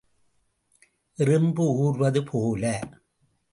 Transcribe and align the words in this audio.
எறும்பு 1.17 1.63
ஊர்வது 1.75 2.23
போல. 2.23 2.79